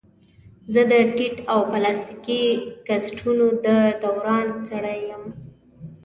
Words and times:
زه 0.73 0.81
د 0.91 0.93
ټیپ 1.15 1.35
او 1.51 1.59
پلاستیکي 1.71 2.43
کسټونو 2.87 3.45
د 3.65 3.67
دوران 4.03 4.47
سړی 4.69 4.99
یم. 5.09 5.23